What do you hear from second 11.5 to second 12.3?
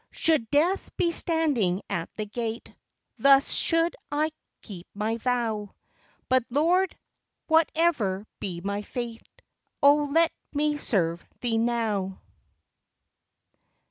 now